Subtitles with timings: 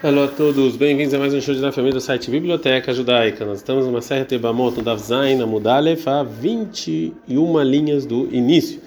[0.00, 3.44] Olá a todos, bem-vindos a mais um show de da família do site Biblioteca Judaica.
[3.44, 8.80] Nós estamos numa série Tebamot, no Dav Zain, Amudalef, a 21 linhas do início.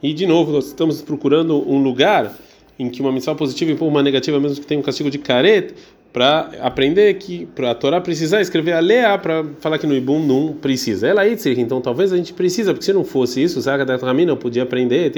[0.00, 2.38] E de novo, nós estamos procurando um lugar
[2.78, 5.74] em que uma missão positiva impõe uma negativa, mesmo que tenha um castigo de caret,
[6.12, 10.24] para aprender que para a Torá precisar escrever a Lea para falar que no Ibum
[10.24, 11.08] não precisa.
[11.08, 14.36] Ela aí, então talvez a gente precisa, porque se não fosse isso, Zaga da não
[14.36, 15.10] podia aprender,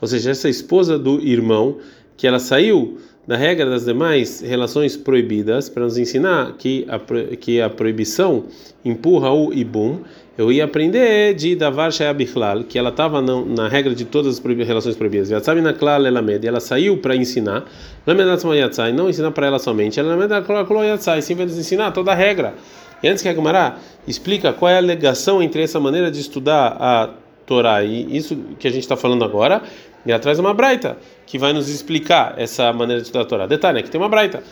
[0.00, 1.78] ou seja, essa esposa do irmão,
[2.16, 7.60] que ela saiu da regra das demais relações proibidas para nos ensinar que a, que
[7.60, 8.44] a proibição
[8.84, 10.00] empurra o ibum.
[10.36, 14.96] Eu ia aprender de Davar Shayabichlal, que ela estava na, regra de todas as relações
[14.96, 15.30] proibidas.
[15.30, 17.64] Yatsami na Klal Elamed, ela saiu para ensinar.
[18.04, 18.52] Lamedatzma
[18.92, 19.98] não ensinar para ela somente.
[19.98, 20.16] Ela
[20.84, 22.54] Yatsai, sim vai nos ensinar toda a regra.
[23.02, 23.76] E antes que a Gemara
[24.08, 27.10] explica qual é a ligação entre essa maneira de estudar a
[27.46, 29.62] Torá e isso que a gente está falando agora,
[30.06, 33.46] e atrás uma braita que vai nos explicar essa maneira de estudar a Torá.
[33.46, 34.42] Detalhe, né, que tem uma braita.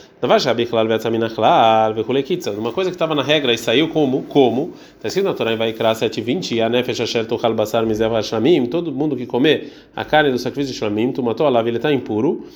[2.56, 4.22] Uma coisa que estava na regra e saiu como?
[4.22, 4.72] Como?
[4.96, 8.90] Está escrito na Torá em Vaikra 7.20, a nefesh asher tochal basar mizev hashlamim, todo
[8.90, 11.92] mundo que comer a carne do sacrifício de shlamim, tu matou a lava, ele está
[11.92, 12.46] impuro.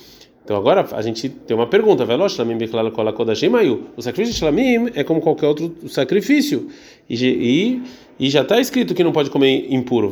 [0.47, 5.75] Então agora a gente tem uma pergunta, o sacrifício de shlamim é como qualquer outro
[5.89, 6.69] sacrifício
[7.09, 7.81] e, e,
[8.17, 10.09] e já está escrito que não pode comer impuro.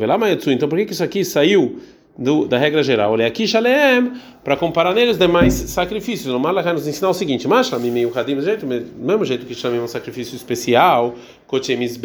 [0.51, 1.79] Então por que, isso aqui saiu
[2.17, 3.13] do, da regra geral.
[3.13, 4.11] Olha aqui, Shalem,
[4.43, 6.33] para comparar nele os demais sacrifícios.
[6.33, 9.87] O Malach nos ensinar o seguinte: Shlamim meio do mesmo jeito que Shlamim é um
[9.87, 11.15] sacrifício especial,
[11.47, 11.95] Kochemis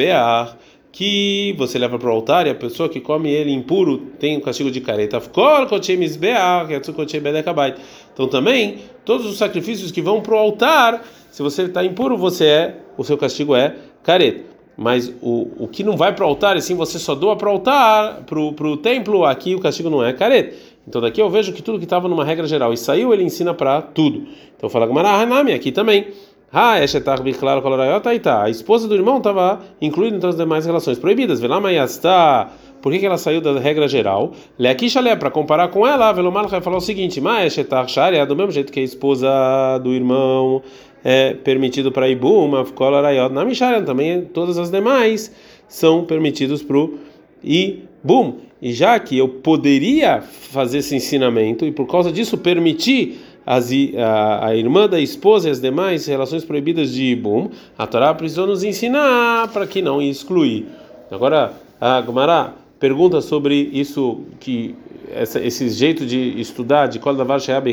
[0.93, 4.41] que você leva para o altar e a pessoa que come ele impuro tem o
[4.41, 5.23] castigo de careta.
[8.13, 12.45] Então também, todos os sacrifícios que vão para o altar, se você está impuro, você
[12.47, 16.57] é, o seu castigo é careta mas o, o que não vai para o altar,
[16.57, 20.03] e sim você só doa para o altar, para o templo, aqui o castigo não
[20.03, 20.57] é careta.
[20.89, 23.53] Então daqui eu vejo que tudo que estava numa regra geral e saiu, ele ensina
[23.53, 24.27] para tudo.
[24.57, 26.07] Então fala Gamara Hanami aqui também.
[26.53, 26.81] Ah,
[28.43, 31.41] A esposa do irmão estava incluída todas as demais relações proibidas.
[31.84, 32.50] está
[32.83, 34.33] por que, ela saiu da regra geral?
[34.59, 38.72] Leakishalé, para comparar com ela, Velomar vai falar o seguinte: Mas é do mesmo jeito
[38.72, 40.62] que a esposa do irmão
[41.05, 45.32] é permitido para Ibum, Afkolarayot, na Misharan, também todas as demais
[45.69, 46.99] são permitidos para o
[47.44, 48.38] Ibum.
[48.62, 54.47] E já que eu poderia fazer esse ensinamento e por causa disso permitir as, a,
[54.47, 58.62] a, irmã da esposa e as demais relações proibidas de Ibum, a Torá precisou nos
[58.62, 60.67] ensinar para que não excluir.
[61.11, 64.75] Agora, a Gumara pergunta sobre isso que
[65.12, 67.73] essa, esse jeito de estudar de Kol Davar Sheab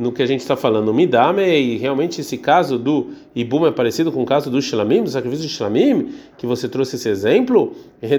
[0.00, 0.94] no que a gente está falando.
[0.94, 5.10] Midame, e realmente esse caso do Ibum é parecido com o caso do Shlamim, do
[5.10, 7.74] sacrifício de Shlamim, que você trouxe esse exemplo,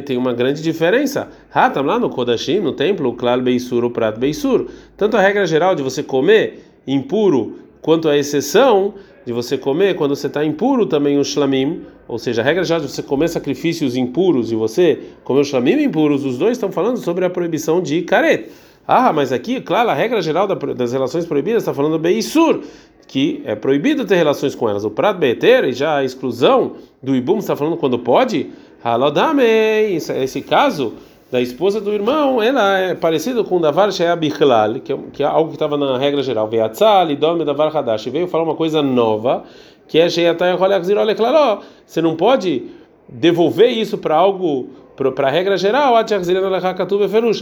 [0.06, 1.30] tem uma grande diferença.
[1.52, 4.68] Hatam lá no Kodashim, no templo, o Klal Beisur, o Prat Beisur.
[4.96, 8.94] Tanto a regra geral de você comer impuro, quanto a exceção
[9.26, 12.82] de você comer quando você está impuro também o Shlamim, ou seja, a regra geral
[12.82, 16.98] de você comer sacrifícios impuros e você comer o Shlamim impuros, os dois estão falando
[16.98, 18.50] sobre a proibição de caret.
[18.88, 22.62] Ah, mas aqui, claro, a regra geral das relações proibidas está falando Beisur,
[23.08, 24.86] que é proibido ter relações com elas.
[24.86, 28.52] O Prat Beter já a exclusão do Ibum está falando quando pode.
[28.84, 30.94] Halodame, esse caso
[31.32, 35.50] da esposa do irmão, ela é parecido com Davar Sheabichlal, que, é, que é algo
[35.50, 36.48] que estava na regra geral.
[36.48, 38.06] Veatzal e Dome Davar Hadash.
[38.08, 39.44] Veio falar uma coisa nova,
[39.88, 42.64] que é Sheatay Olha, claro, você não pode
[43.08, 44.70] devolver isso para algo
[45.14, 46.04] para a regra geral, a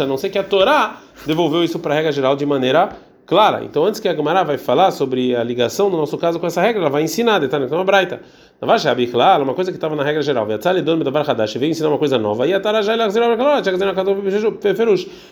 [0.05, 2.89] não sei que a Torá devolveu isso para a regra geral de maneira
[3.29, 3.63] clara.
[3.63, 6.61] Então, antes que a Gemara vai falar sobre a ligação, no nosso caso, com essa
[6.61, 8.21] regra, ela vai ensinar, detalhe, então, uma braita.
[9.11, 10.47] Claro, uma coisa que estava na regra geral.
[10.47, 12.47] Veio ensinar uma coisa nova.
[12.47, 12.51] E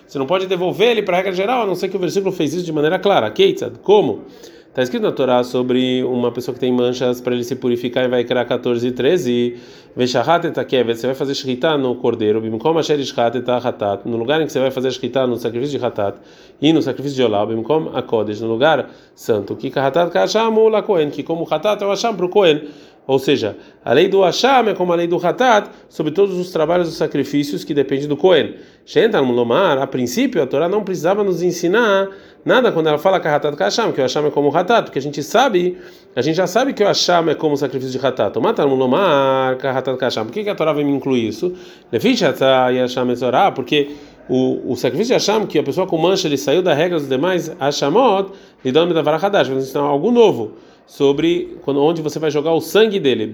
[0.07, 2.31] Você não pode devolver ele para a regra geral, a não ser que o versículo
[2.31, 3.33] fez isso de maneira clara.
[3.81, 4.25] Como?
[4.69, 8.07] Está escrito na Torá sobre uma pessoa que tem manchas para ele se purificar e
[8.07, 9.57] vai criar 14 e 13.
[9.95, 15.37] Você vai fazer shkita no cordeiro, no lugar em que você vai fazer shkita no
[15.37, 16.19] sacrifício de hatat
[16.61, 19.55] e no sacrifício de olá, no lugar santo.
[19.55, 22.61] Que que como hatat é o acham para o Kohen.
[23.07, 23.55] Ou seja,
[23.85, 26.97] a lei do Hasham é como a lei do Hatat sobre todos os trabalhos dos
[26.97, 28.55] sacrifícios que depende do Kohen.
[28.85, 32.09] Shentan Mulomar, a princípio, a Torá não precisava nos ensinar
[32.43, 34.83] nada quando ela fala que a Hatat Hasham, que o Hasham é como o Hatat,
[34.83, 35.77] porque a gente sabe,
[36.13, 38.37] a gente já sabe que o Hasham é como o sacrifício de Hatat.
[38.39, 40.25] Matar Mulomar, que a Hatat Hasham.
[40.25, 41.53] Por que, que a Torá vai me incluir isso?
[43.55, 43.89] Porque
[44.29, 47.07] o, o sacrifício de Hasham, que a pessoa com mancha ele saiu da regra dos
[47.07, 48.31] demais, Hashamot,
[48.63, 50.53] lhe dá da Varahadash, vai ensinar algo novo
[50.85, 53.29] sobre quando, onde você vai jogar o sangue dele.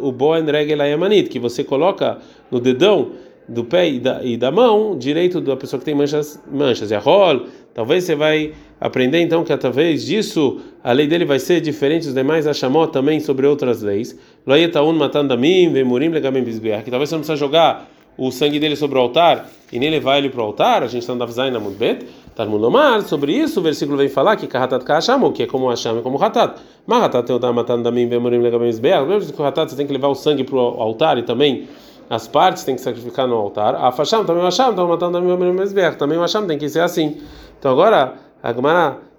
[0.00, 2.18] o boen regel que você coloca
[2.50, 3.12] no dedão
[3.48, 6.90] do pé e da, e da mão direito da pessoa que tem manchas, manchas.
[6.90, 7.42] A rol,
[7.76, 12.14] Talvez você vai aprender então que através disso a lei dele vai ser diferente dos
[12.14, 14.18] demais Ashamot também sobre outras leis.
[14.46, 16.84] Loyetaun matandamim, vemurim legamim bisbeach.
[16.84, 17.86] Que talvez você não precisa jogar
[18.16, 20.82] o sangue dele sobre o altar e nem levar ele para o altar.
[20.82, 22.06] A gente está no Davzain na Mudbet.
[22.34, 25.98] Talmud Lomar, sobre isso o versículo vem falar que Kahatat Kahasham, que é como Hasham
[25.98, 26.60] e como Hatat.
[26.86, 29.06] Mas Hatat o matando damim, vemurim legamim bisbeach.
[29.06, 31.66] Mesmo que o Hatat você tem que levar o sangue para o altar e também
[32.10, 33.74] as partes tem que sacrificar no altar.
[33.74, 35.18] A Fasham também o Hasham, então matando
[35.54, 35.96] bisbeach.
[35.96, 37.16] Também o Hasham tem que ser assim.
[37.58, 38.52] Então agora a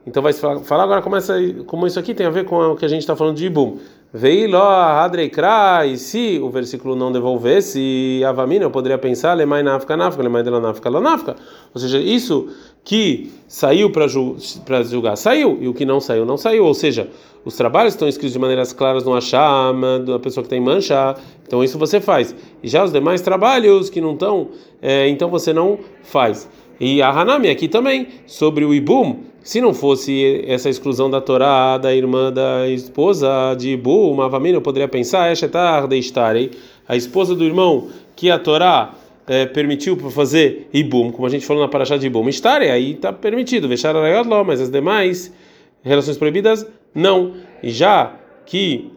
[0.08, 1.36] então vai falar agora como, essa,
[1.66, 3.78] como isso aqui tem a ver com o que a gente está falando de Ibum.
[4.14, 10.24] Veio Hadreikra, e se o versículo não devolvesse, Avamina, eu poderia pensar, Lemai Nafka Nafka,
[10.24, 11.36] Lemai dela Nafka Nafka.
[11.74, 12.48] Ou seja, isso
[12.86, 16.64] que saiu para julgar, saiu, e o que não saiu, não saiu.
[16.64, 17.10] Ou seja,
[17.44, 21.16] os trabalhos estão escritos de maneiras claras no Asham, da pessoa que tem mancha,
[21.46, 22.34] então isso você faz.
[22.64, 24.52] E já os demais trabalhos que não estão,
[24.82, 26.50] é, então você não faz.
[26.80, 29.18] E a Hanami aqui também, sobre o Ibum,
[29.48, 34.58] se não fosse essa exclusão da Torá da irmã da esposa de Ibum, uma família,
[34.58, 36.52] eu poderia pensar, Estarei,
[36.86, 38.94] a esposa do irmão que a Torá
[39.26, 42.92] é, permitiu para fazer Ibum, como a gente falou na Parashá de Ibum, Estarei, aí
[42.92, 45.34] está permitido, Vechar Arayot mas as demais
[45.82, 47.36] relações proibidas, não.
[47.64, 48.16] E já
[48.46, 48.92] que,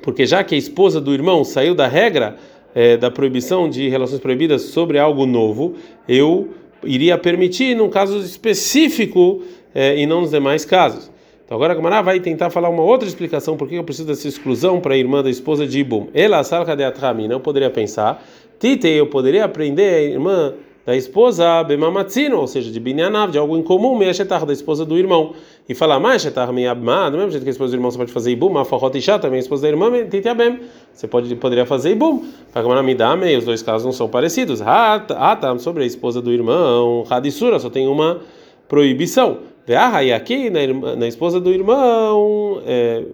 [0.00, 2.36] porque já que a esposa do irmão saiu da regra
[2.72, 5.74] é, da proibição de relações proibidas sobre algo novo,
[6.08, 6.50] eu
[6.84, 9.42] iria permitir num caso específico
[9.74, 11.10] é, e não nos demais casos.
[11.44, 14.26] Então agora a Gamara vai tentar falar uma outra explicação por que eu preciso dessa
[14.26, 16.08] exclusão para a irmã da esposa de Ibum.
[16.14, 18.24] Ela, salka de Atrami, não poderia pensar.
[18.58, 20.54] Tite, eu poderia aprender a irmã
[20.84, 24.98] da esposa Bemamatzino, ou seja, de Binyanav, de algo em comum, Meashetar, da esposa do
[24.98, 25.34] irmão.
[25.68, 28.12] E falar mais Shetar Meyabma, do mesmo jeito que a esposa do irmão você pode
[28.12, 30.60] fazer Ibum, a Forrot Isha, também a esposa da irmã, Titiabem,
[30.92, 32.24] você pode, poderia fazer Ibum.
[32.52, 34.60] Para Midame, os dois casos não são parecidos.
[34.60, 38.20] Hatam, sobre a esposa do irmão, Hadissura, só tem uma
[38.68, 39.51] proibição.
[39.66, 43.04] Veahai aqui, na, na esposa do irmão, é,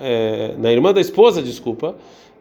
[0.00, 1.96] é, na irmã da esposa, desculpa,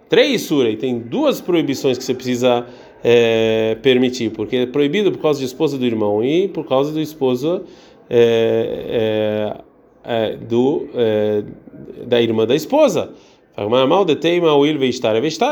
[0.10, 2.66] três sura, e tem duas proibições que você precisa
[3.04, 7.00] é, permitir, porque é proibido por causa de esposa do irmão e por causa do
[7.00, 7.64] esposo
[8.10, 9.56] é,
[10.04, 10.88] é, é do,
[12.06, 13.12] da irmã da esposa.
[13.56, 14.06] Mal.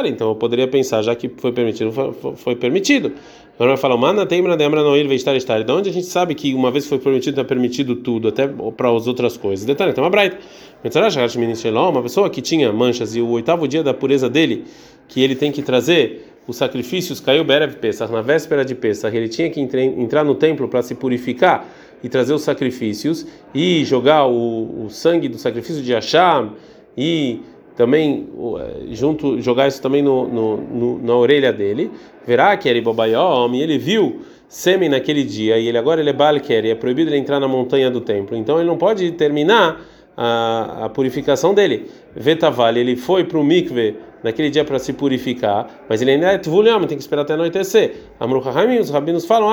[0.07, 3.13] Então eu poderia pensar, já que foi permitido, foi, foi permitido.
[3.61, 5.63] Agora vai falar, mana teimra demra no il veistar estar.
[5.63, 8.89] De onde a gente sabe que uma vez foi permitido, está permitido tudo, até para
[8.89, 9.63] as outras coisas.
[9.63, 10.35] Detalhe, então uma braita.
[10.83, 14.65] Uma pessoa que tinha manchas e o oitavo dia da pureza dele,
[15.07, 19.29] que ele tem que trazer os sacrifícios caiu Berev Pesach, na véspera de Pesach, ele
[19.29, 21.63] tinha que entrar no templo para se purificar
[22.03, 26.49] e trazer os sacrifícios e jogar o, o sangue do sacrifício de Hashem
[26.97, 27.41] e
[27.81, 28.27] também
[28.59, 31.89] eh, junto jogar isso também no, no, no, na orelha dele.
[32.27, 36.13] Verá que era Bobayom e ele viu sêmen naquele dia e ele agora ele é
[36.13, 38.37] Balker e é proibido ele entrar na montanha do templo.
[38.37, 39.81] Então ele não pode terminar
[40.15, 41.89] a, a purificação dele.
[42.15, 46.37] Vetavale, ele foi para o mikve naquele dia para se purificar, mas ele ainda é
[46.37, 47.95] tvuliam, tem que esperar até anoitecer.
[48.19, 49.49] Amru Hahamim, os rabinos falam,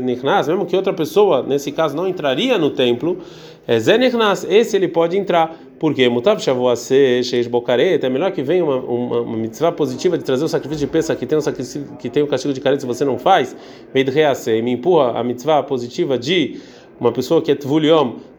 [0.00, 3.18] nichnas, mesmo que outra pessoa, nesse caso, não entraria no templo,
[3.66, 7.48] é zenichnas, esse ele pode entrar, porque mutav shavuase sheish
[8.06, 11.14] é melhor que venha uma, uma, uma mitzvah positiva de trazer o sacrifício de peça
[11.14, 13.56] que tem o sacrifício, que tem o castigo de caret se você não faz,
[13.92, 16.60] de me empurra a mitzvah positiva de
[16.98, 17.54] uma pessoa que é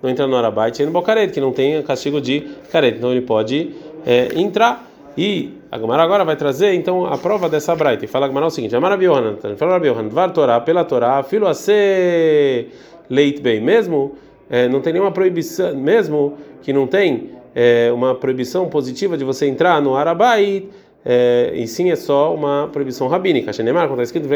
[0.02, 3.72] não entra no arabait, no bokaret, que não tem castigo de caret, então ele pode
[4.06, 4.86] é, entrar.
[5.18, 8.06] E a Gemara agora vai trazer então a prova dessa braita.
[8.06, 11.54] E fala a o seguinte: Amar Abiohanan, fala Abiohanan, Dvar Torá, pela Torá, filo a
[11.54, 12.70] ser
[13.10, 14.16] leit bem, mesmo
[14.50, 19.48] é, não tem nenhuma proibição, mesmo que não tem é, uma proibição positiva de você
[19.48, 20.66] entrar no Arabai,
[21.06, 23.52] é, e sim é só uma proibição rabínica.
[23.52, 24.28] Shenemar, quando está escrito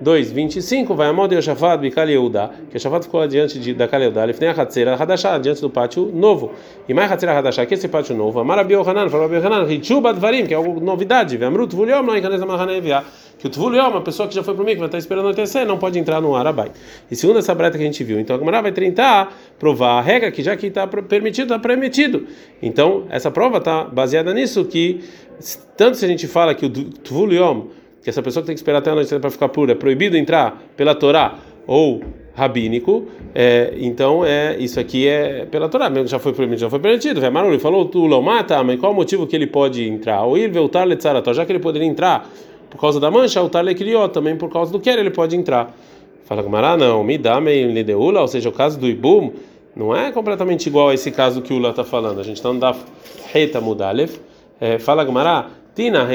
[0.00, 4.00] Ve'amim 2:25, vai a moda Yoshafat Bikal Yehuda, que Yoshafat ficou diante de, da Kal
[4.00, 6.52] Yehuda, Lifnei Hatzera Hadashah, diante do pátio novo.
[6.88, 9.64] E mais Hatzera Hadashah, que é esse pátio novo, Amar Abi Yohanan, falou Abi Yohanan,
[9.64, 13.04] Richu Badvarim, que é algo novidade, Ve'amrut Vuliom, não Ikanes Amahanevia,
[13.40, 15.78] que o Tvuliom, uma pessoa que já foi para que vai estar esperando anoitecer, não
[15.78, 16.70] pode entrar no Arabai.
[17.10, 20.00] E segundo essa breta que a gente viu, então a Gemara vai tentar provar a
[20.02, 22.26] regra que já que está permitido, está permitido.
[22.60, 25.00] Então, essa prova está baseada nisso que
[25.74, 27.68] tanto se a gente fala que o Tvuliom,
[28.02, 30.62] que essa pessoa tem que esperar até a noite para ficar pura, é proibido entrar
[30.76, 32.02] pela Torá ou
[32.34, 37.20] rabínico, é, então é isso aqui é pela Torá, já foi permitido, já foi permitido.
[37.20, 40.22] Vemarul falou tu lo mata, mas qual o motivo que ele pode entrar?
[40.22, 42.28] Ou ele voltar letzarató, já que ele poderia entrar
[42.70, 43.74] por causa da mancha, o tarle
[44.12, 45.74] também por causa do que ele pode entrar.
[46.24, 49.32] Fala Gamara, não, me dá lideula, ou seja, o caso do ibum
[49.74, 52.20] não é completamente igual a esse caso que o Ula está falando.
[52.20, 52.84] A gente está Daf
[53.32, 54.12] Reta Mudalev.
[54.60, 55.46] É, fala Gamara,
[55.80, 56.06] Tina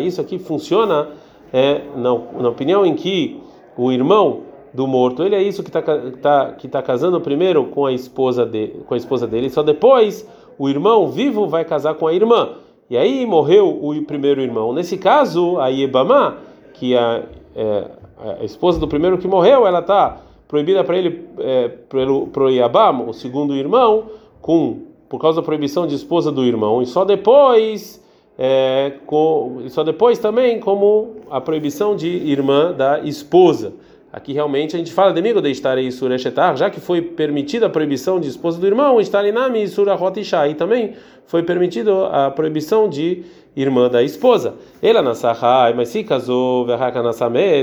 [0.00, 1.08] Isso aqui funciona
[1.52, 3.42] é, na, na opinião em que
[3.76, 4.42] o irmão
[4.72, 8.46] do morto, ele é isso que está tá, que tá casando primeiro com a esposa
[8.46, 10.24] de, com a esposa dele, só depois
[10.56, 12.58] o irmão vivo vai casar com a irmã.
[12.88, 14.72] E aí morreu o primeiro irmão.
[14.72, 16.36] Nesse caso, a Yebamá,
[16.74, 17.24] que a,
[17.56, 17.90] é,
[18.40, 23.08] a esposa do primeiro que morreu, ela está proibida para ele é, pelo pro Yabam,
[23.08, 24.04] o segundo irmão,
[24.40, 26.82] com por causa da proibição de esposa do irmão.
[26.82, 28.02] E só depois
[28.36, 33.74] é, com, e só depois também como a proibição de irmã da esposa.
[34.12, 37.66] Aqui realmente a gente fala de amigo de estar em Sureshetar, já que foi permitida
[37.66, 40.94] a proibição de esposa do irmão, estar em Nami Surahot E também
[41.26, 43.22] foi permitido a proibição de
[43.56, 44.54] irmã da esposa.
[44.82, 46.66] Ela nasahai, mas se casou,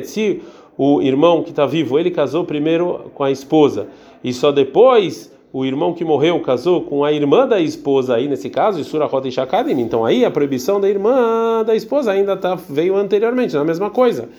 [0.05, 0.41] se
[0.77, 3.89] o irmão que está vivo, ele casou primeiro com a esposa
[4.23, 8.49] e só depois o irmão que morreu casou com a irmã da esposa aí nesse
[8.49, 9.79] caso, Isura Rota Shakadim.
[9.81, 14.29] Então aí a proibição da irmã da esposa ainda tá, veio anteriormente, na mesma coisa.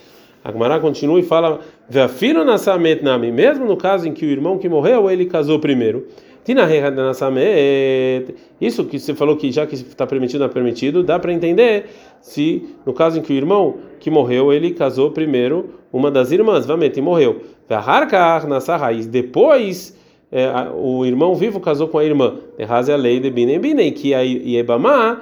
[0.45, 4.69] A continua e fala: "Ve'afino nasamet nami", mesmo no caso em que o irmão que
[4.69, 6.07] morreu, ele casou primeiro.
[8.61, 11.87] Isso que você falou que já que está permitido, não é permitido, dá para entender
[12.21, 16.67] se no caso em que o irmão que morreu, ele casou primeiro uma das irmãs,
[16.67, 17.43] Vamet, e morreu.
[17.69, 19.03] Ve'harkar nasahai.
[19.03, 19.97] Depois
[20.33, 22.37] é, o irmão vivo casou com a irmã.
[22.59, 25.21] Errase a lei de Binem Binem, que a Yebamá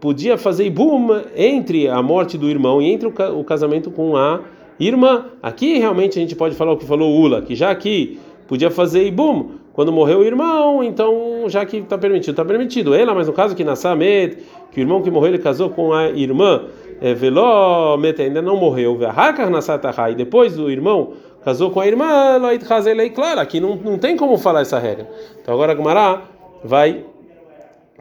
[0.00, 4.40] podia fazer ibum entre a morte do irmão e entre o casamento com a
[4.78, 5.26] irmã.
[5.42, 9.04] Aqui realmente a gente pode falar o que falou Ula, que já aqui podia fazer
[9.04, 12.94] ibum quando morreu o irmão, então já que está permitido, está permitido.
[12.94, 14.38] Ela, mas no caso que na Samet,
[14.70, 16.66] que o irmão que morreu ele casou com a irmã,
[17.00, 18.98] é, veló, ainda não morreu,
[20.10, 22.38] e depois o irmão casou com a irmã,
[23.10, 25.08] claro, aqui não, não tem como falar essa regra.
[25.40, 26.22] Então agora a Gumará
[26.64, 27.04] vai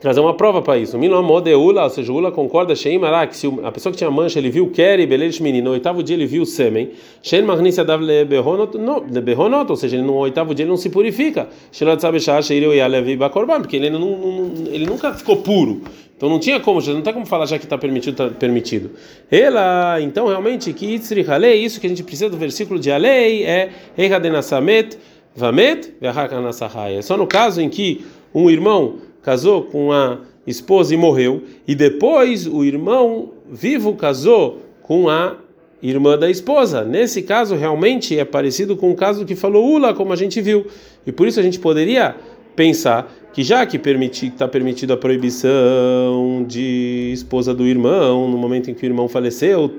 [0.01, 0.97] trazer uma prova para isso.
[0.97, 4.71] Milamodeula, ou seja, Ula concorda, Sheimara, que se a pessoa que tinha mancha, ele viu
[4.71, 6.89] Keri, beleza, menino, no oitavo dia ele viu sêmen,
[7.21, 12.01] Shein Magnícia dava behonot, ou seja, ele no oitavo dia ele não se purifica, Shelat
[12.01, 15.81] Sabeshah, Sheireu Yalevi Bakorban, porque ele, não, ele nunca ficou puro.
[16.17, 18.91] Então não tinha como, não tem como falar já que está permitido, está permitido.
[19.29, 23.69] Ela, então realmente, que Itzrichalei, isso que a gente precisa do versículo de Alei é
[23.97, 24.97] Eihadenasamet,
[25.35, 26.97] Vamet, Vehakanasahai.
[26.97, 31.75] É só no caso em que um irmão casou com a esposa e morreu, e
[31.75, 35.35] depois o irmão vivo casou com a
[35.81, 36.83] irmã da esposa.
[36.83, 40.67] Nesse caso, realmente é parecido com o caso que falou Ula, como a gente viu.
[41.05, 42.15] E por isso a gente poderia
[42.55, 48.73] pensar que já que está permitida a proibição de esposa do irmão no momento em
[48.73, 49.73] que o irmão faleceu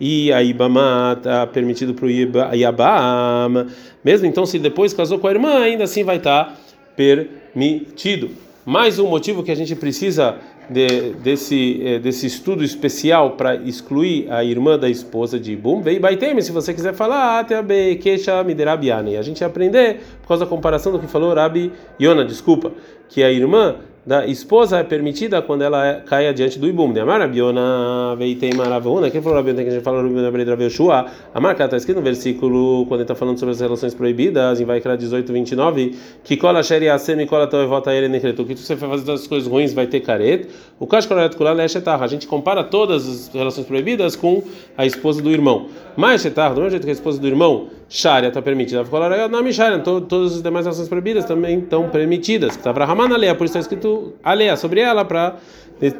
[0.00, 3.66] e a Ibama está permitido para o Yabama,
[4.02, 6.56] mesmo então se depois casou com a irmã ainda assim vai estar tá
[6.96, 8.30] permitido.
[8.66, 10.36] Mais um motivo que a gente precisa
[10.70, 15.82] de, desse, eh, desse estudo especial para excluir a irmã da esposa de Ibum.
[16.00, 17.64] Baitem, se você quiser falar, até a
[17.96, 19.18] Keisha Miderabiane.
[19.18, 22.72] A gente aprender por causa da comparação do que falou Rabi Yona, desculpa,
[23.06, 26.92] que a irmã da esposa é permitida quando ela é, cai adiante do ibum.
[27.00, 29.10] A marabiona veitei maravona.
[29.10, 31.06] Quem falou rabiona que a gente rabiona breira veshua.
[31.32, 34.64] A marca está escrito no versículo quando ele está falando sobre as relações proibidas em
[34.64, 38.44] Vaikra 18, 29, que cola xeri asem cola teu volta ele necretu.
[38.44, 40.48] Que você vai fazer as coisas ruins vai ter caret.
[40.78, 42.02] O kashkorat kula leshetar.
[42.02, 44.42] A gente compara todas as relações proibidas com
[44.76, 45.68] a esposa do irmão.
[45.96, 48.84] Mas shetar, do mesmo jeito que a esposa do irmão Sharia está permitida.
[49.30, 52.56] Nami Sharia, todas as demais ações proibidas também estão permitidas.
[52.56, 55.36] Está para Raman Alea, por isso está escrito Alea sobre ela, para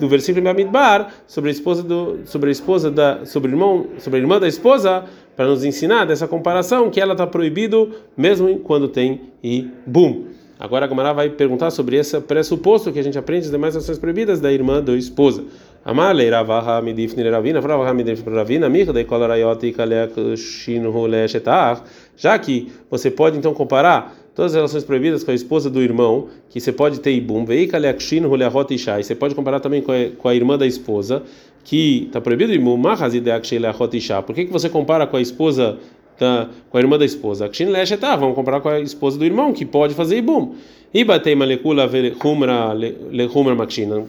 [0.01, 4.19] do versículo em Bamidbar, sobre a esposa do, sobre a esposa da, sobre irmão, sobre
[4.19, 5.05] a irmã da esposa,
[5.37, 10.25] para nos ensinar dessa comparação que ela está proibido mesmo quando tem e bum.
[10.59, 13.99] Agora a Gamara vai perguntar sobre esse pressuposto que a gente aprende as demais ações
[13.99, 15.45] proibidas da irmã da esposa.
[15.85, 21.83] Amale ravaha midifni ravina, ravaha midifni ravina, mirde kolarayoti kalek shinhu leshetach.
[22.17, 26.29] Já que você pode então comparar todas as relações proibidas com a esposa do irmão,
[26.49, 29.03] que você pode ter ibum, veikalek shinhu lehot ishai.
[29.03, 31.23] Você pode comparar também com a, com a irmã da esposa,
[31.63, 34.23] que está proibido ibum, mahazideak sheilehot ishai.
[34.23, 35.79] Por que que você compara com a esposa
[36.19, 37.45] da, com a irmã da esposa.
[37.45, 40.55] Akshin leshetah, vamos comparar com a esposa do irmão, que pode fazer ibum.
[40.95, 44.05] E batei malekula lehumra lehumra makshina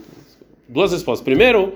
[0.67, 1.23] duas respostas.
[1.23, 1.73] Primeiro,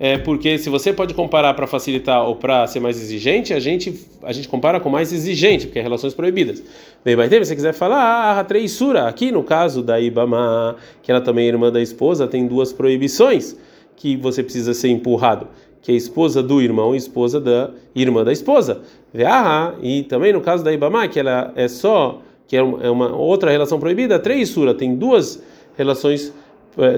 [0.00, 4.06] é porque se você pode comparar para facilitar ou para ser mais exigente, a gente
[4.22, 6.62] a gente compara com mais exigente, porque é relações proibidas.
[7.04, 11.20] Bem, mas se você quiser falar, ah, treisura, aqui no caso da Ibama, que ela
[11.20, 13.56] também é irmã da esposa, tem duas proibições
[13.96, 15.48] que você precisa ser empurrado,
[15.82, 18.82] que é esposa do irmão e esposa da irmã da esposa.
[19.26, 23.50] Ah, e também no caso da Ibama, que ela é só que é uma outra
[23.50, 25.42] relação proibida, treisura, tem duas
[25.76, 26.37] relações proibidas é,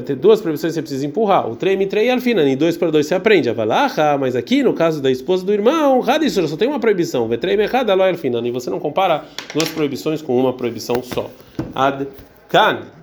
[0.05, 1.51] tem duas proibições você precisa empurrar.
[1.51, 2.43] O trem, trem e alfina.
[2.45, 3.49] E dois para dois você aprende.
[3.49, 7.27] A valacha, mas aqui no caso da esposa do irmão, radissura só tem uma proibição.
[7.27, 8.47] Vetrem errada, alfina.
[8.47, 11.31] E você não compara duas proibições com uma proibição só.
[11.75, 12.07] Ad
[12.49, 13.00] kan.